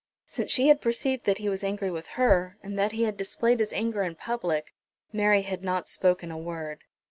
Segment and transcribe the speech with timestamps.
[0.25, 3.59] Since she had perceived that he was angry with her, and that he had displayed
[3.59, 4.73] his anger in public
[5.13, 6.85] Mary had not spoken a word.